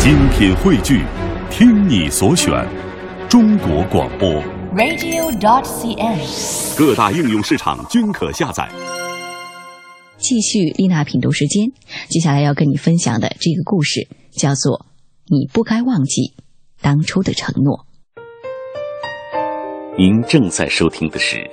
[0.00, 1.04] 精品汇聚，
[1.50, 2.52] 听你所选，
[3.28, 4.30] 中国广播。
[4.72, 6.78] radio.dot.cn，。
[6.78, 8.68] 各大应用市场均可下载。
[10.16, 11.72] 继续丽娜品读时间，
[12.08, 14.78] 接下来要跟你分享的这个故事叫做
[15.26, 16.32] 《你不该忘记
[16.80, 17.78] 当初的承诺》。
[19.98, 21.36] 您正在收听的是《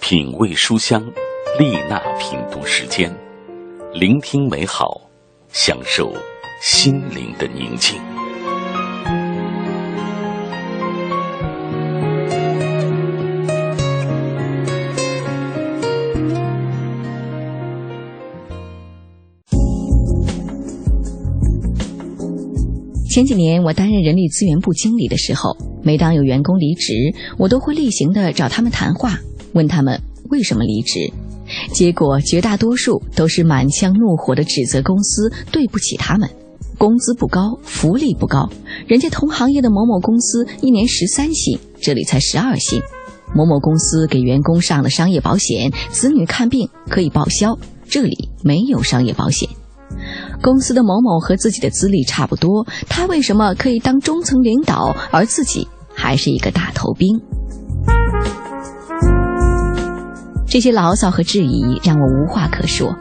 [0.00, 1.02] 品味书香》
[1.58, 3.10] 丽娜品读时间，
[3.94, 5.00] 聆听美好，
[5.48, 6.12] 享受
[6.68, 7.96] 心灵的宁静。
[23.08, 26.92] 前几年我担任人力资源部经理的时候，每当有员工离职，
[27.38, 29.20] 我都会例行的找他们谈话，
[29.52, 31.12] 问他们为什么离职。
[31.72, 36.28] 结果绝大多数都是满腔怒火的指责公司对不起他们，
[36.78, 38.50] 工资不高，福利不高，
[38.86, 42.80] 人家同行业的某某公司一年十三薪，这里才十二薪。
[43.34, 49.48] 某某公司给员工上了商业保险，子女看病可以报销，这里没有商业保险。
[50.42, 57.20] 公司的某某和自己的资历差不多，他为什么可以当中层领导，而自己还是一个大头兵？
[60.46, 62.94] 这些牢骚和质疑让我无话可说。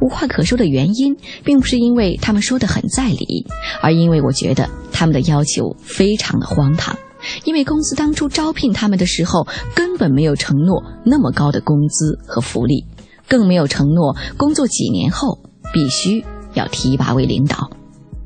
[0.00, 3.46] 无话可说的原因，并不是因为他们说的很在理，
[3.82, 6.96] 而因为我觉得他们的要求非常的荒唐。
[7.44, 12.84] 因为公司当初招聘他们的时候，根本没有承诺那么高的工资和福利，
[13.26, 15.38] 更没有承诺工作几年后
[15.72, 17.70] 必须要提拔为领导。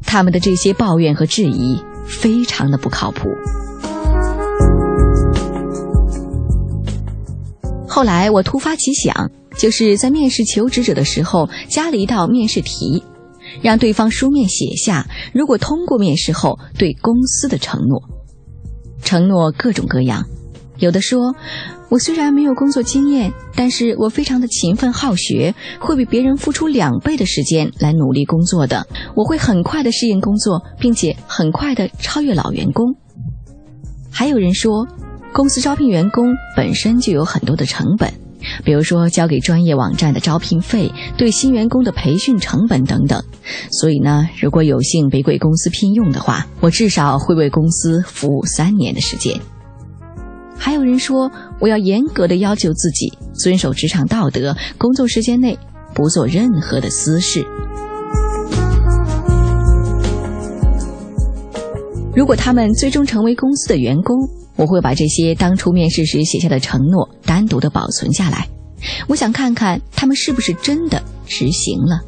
[0.02, 3.28] 他们的这些抱怨和质疑非常的不靠谱。
[7.88, 13.04] 后来我突发奇想，就是在面试求职者的时候加了一道面试题，
[13.60, 18.02] 让对方书面写下如果通过面试后对公司的承诺。
[19.02, 20.24] 承诺各种各样，
[20.78, 21.34] 有的说，
[21.90, 32.94] 我虽然没有工作经验，但是我非常的勤奋好学，会比别人付出两倍的时间来努力工作的，我会很快的适应工作，并且很快的超越老员工。
[34.10, 34.88] 还有人说，
[35.34, 38.10] 公司招聘员工本身就有很多的成本，
[38.64, 43.22] 比如说交给专业网站的招聘费、对新员工的培训成本等等。
[43.70, 49.40] 所以呢，如果有幸被贵公司聘用的话，我至少会为公司服务三年的时间。
[50.56, 55.58] 还有人说，我要严格的要求自己遵守职场道德，工作时间内
[55.94, 57.44] 不做任何的私事。
[62.14, 64.16] 如果他们最终成为公司的员工，
[64.60, 68.46] 我会把这些当初面试时写下的承诺单独的保存下来。
[69.08, 71.98] 我想看看他们是不是真的执行了。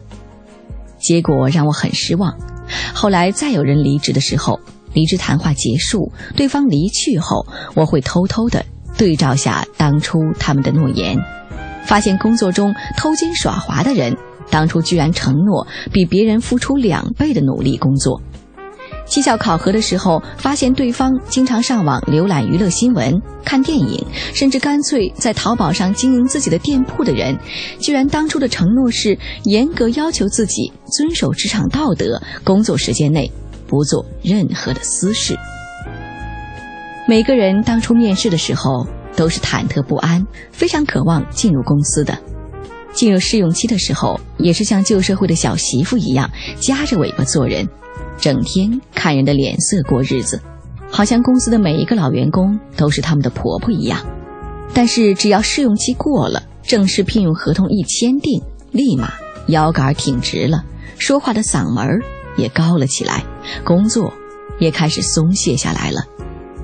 [0.99, 2.37] 结果让我很失望。
[2.93, 4.61] 后来再有人离职的时候，
[4.93, 8.63] 离职谈话结束，对方离去后，我会偷偷的
[8.99, 11.19] 对照下当初他们的诺言，
[11.87, 14.15] 发现工作中偷奸耍滑的人，
[14.51, 18.21] 当初居然承诺比别人付出两倍的努力工作。
[19.13, 23.13] 绩效考核的时候，发现对方经常上网浏览娱乐新闻、
[23.45, 24.03] 看电影，
[24.33, 27.39] 甚至干脆在淘宝上经营自己的店铺的人，
[27.79, 33.31] 居然当初的承诺是严格要求自己遵守职场道德，工作时间内
[33.69, 35.37] 不做任何的私事。
[37.07, 42.19] 每个人当初面试的时候都是忐忑不安，非常渴望进入公司的。
[42.95, 47.69] 进入试用期的时候，也是像旧社会的小媳妇一样，夹着尾巴做人。
[48.19, 50.41] 整天看人的脸色过日子，
[50.91, 54.05] 好像公司的每一个老员工都是他们的婆婆一样。
[54.75, 59.13] 但是只要试用期过了，正式聘用合同一签订，立马
[59.49, 60.65] 腰杆挺直了，
[60.99, 62.01] 说话的嗓门
[62.37, 63.25] 也高了起来，
[63.65, 64.13] 工作
[64.59, 66.03] 也开始松懈下来了，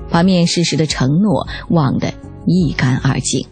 [0.09, 2.13] 把面试时的承诺忘得
[2.45, 3.45] 一干二净。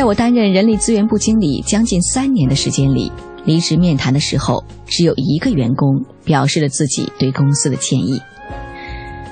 [0.00, 3.12] 在我担任人力资源部经理将近三年的时间里，
[3.44, 8.18] 离职面谈的时候，只有一个员工表示了自己对公司的歉意。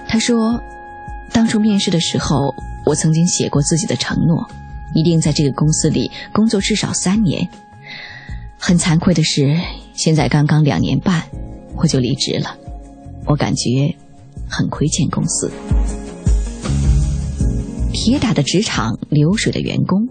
[0.07, 0.61] 他说
[1.33, 2.55] ：“当初面试的时候，
[2.85, 4.47] 我曾经写过自己的承诺，
[4.95, 7.49] 一定在这个公司里工作至少三年。
[8.59, 9.57] 很惭愧的是，
[9.95, 11.23] 现在刚刚两年半，
[11.77, 12.55] 我就离职了。
[13.25, 13.97] 我感觉
[14.47, 15.51] 很亏欠公司。
[17.95, 20.07] 铁打的职场，流水的员工。”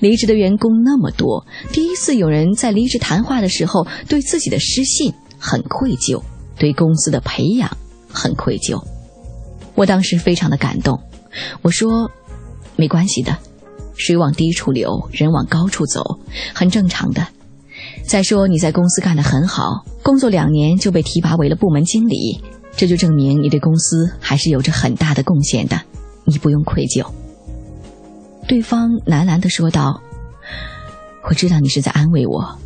[0.00, 6.22] 离职的员工那么多，第一次有人在离职谈话的时候对自己的失信很愧疚，
[6.58, 7.76] 对公司的培养
[8.10, 8.82] 很愧疚。
[9.74, 11.00] 我当时非常的感动，
[11.62, 12.10] 我说
[12.76, 13.38] ：“没关系的，
[13.96, 16.18] 水往低处流，人往高处走，
[16.54, 17.26] 很正常的。
[18.04, 22.42] 再说你在公司干得很好，工作两年就被提拔为了部门经理，
[22.76, 25.80] 这就证明你对公司还是有着很大的贡献的，
[26.24, 27.06] 你不用愧疚。
[28.48, 30.00] 对方喃喃的说道
[31.28, 32.58] ：“我知道你是在安慰我，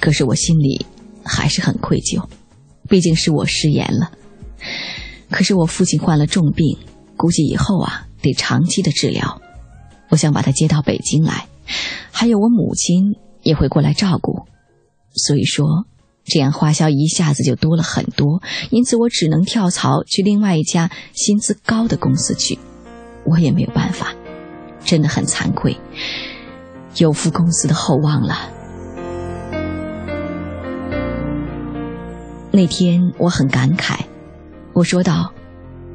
[0.00, 0.86] 可是我心里
[1.22, 2.26] 还是很愧疚，
[2.88, 4.12] 毕竟是我失言了。
[5.30, 6.78] 可是我父亲患了重病，
[7.18, 9.42] 估计以后啊得长期的治疗，
[10.08, 11.48] 我想把他接到北京来，
[12.10, 14.46] 还有我母亲也会过来照顾。”
[15.14, 15.84] 所以说，
[16.24, 22.58] 这样花销一下子就多了很多，因此我只能跳槽去另外一家薪资高的公司去。
[23.26, 24.14] 我也没有办法，
[24.86, 25.76] 真的很惭愧，
[26.96, 28.38] 有负公司的厚望了。
[32.52, 33.98] 那天我很感慨，
[34.72, 35.32] 我说道：“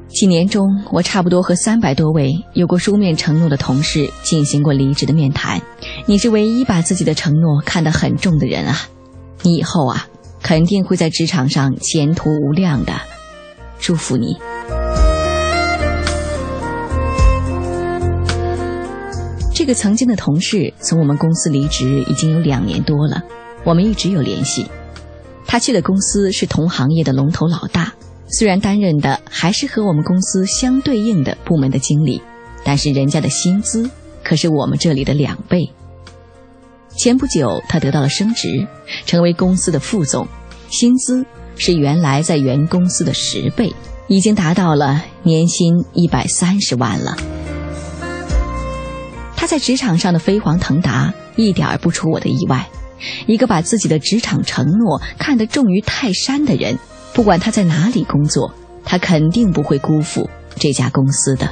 [0.08, 5.62] 几年中，我差不多和三百多位有过书面承诺的同事进行过离职的面谈，
[6.06, 8.78] 你是唯一把自己的承诺看得很重的人啊。”
[9.44, 10.08] 你以后啊，
[10.44, 12.94] 肯定会在职场上前途无量的，
[13.80, 14.38] 祝福你。
[19.54, 23.22] 这个曾经的同事从我们公司离职已经有两年多了，
[23.64, 24.66] 我们一直有联系。
[25.46, 27.94] 他去的公司是同行业的龙头老大，
[28.28, 32.22] 虽然担任的还是和我们公司相对应的部门的经理，
[32.64, 33.90] 但是人家的薪资
[34.24, 35.70] 可是我们这里的两倍。
[36.98, 38.68] 前不久，他得到了升职，
[39.06, 40.28] 成为公司的副总，
[40.70, 41.26] 薪资
[41.56, 43.74] 是原来在原公司的十倍，
[44.08, 47.16] 已经达到了年薪一百三十万了。
[49.42, 52.70] 他在职场上的飞黄腾达，一点儿不出我的意外。
[53.26, 56.78] 一个把自己的职场承诺看得重于泰山的人，
[57.12, 58.54] 不管他在哪里工作，
[58.86, 61.50] 他肯定不会辜负这家公司的。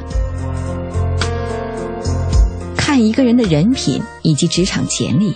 [2.78, 5.34] 看一个人的人品以及职场潜力，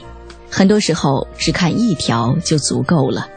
[0.48, 3.28] 很多时候只看一条就足够了，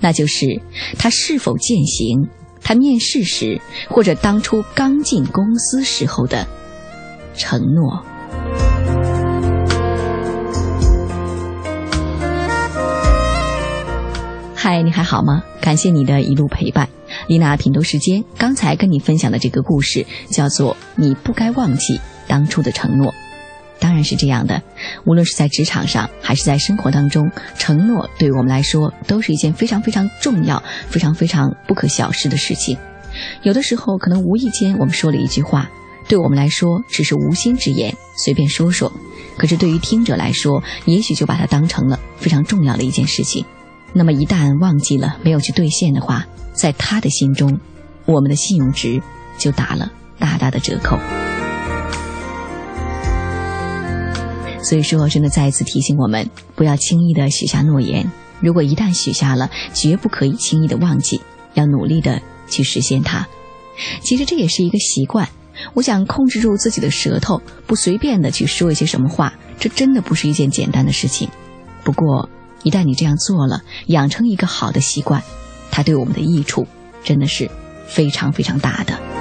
[0.00, 0.60] 那就是
[0.98, 2.28] 他是否践行
[2.60, 3.58] 他面试时
[3.88, 6.46] 或者当初刚进公司时候的
[7.34, 8.04] 承诺。
[14.54, 15.42] 嗨，你还好吗？
[15.60, 16.88] 感谢你的一路陪伴。
[17.26, 23.12] 丽娜品读时间，刚才跟你分享的这个故事叫做《你不该忘记当初的承诺》。
[23.78, 24.62] 当然是这样的，
[25.06, 32.76] 无论是在职场上还是在生活当中，承诺对我们来说都是一件非常非常重要、非常非常不可小视的事情。
[33.42, 35.70] 有的时候可能无意间我们说了一句话，
[36.10, 38.90] 对我们来说只是无心之言，随便说说；
[39.36, 43.44] 可是对于听者来说，也许就把它当成了非常重要的一件事情。
[43.92, 47.60] 那么一旦忘记了，没有去兑现的话，在他的心中，
[48.06, 49.00] 我们的信用值
[49.38, 50.98] 就打了大大的折扣。
[54.64, 58.10] 所以说，真的再一次提醒我们，不要轻易的许下诺言。
[58.40, 61.20] 如果一旦许下了，绝不可以轻易的忘记，
[61.54, 63.28] 要努力的去实现它。
[64.02, 65.28] 其实这也是一个习惯。
[65.74, 71.28] 我想控制住自己的舌头，不随便的去说一些什么话，这真的不是一件简单的事情。
[71.84, 72.28] 不过，
[72.62, 75.22] 一旦你这样做了，养成一个好的习惯，
[75.70, 76.66] 它对我们的益处
[77.02, 77.50] 真的是
[77.86, 79.19] 非常非常大的。